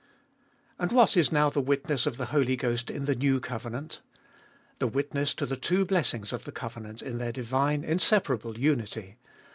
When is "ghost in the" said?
2.55-3.13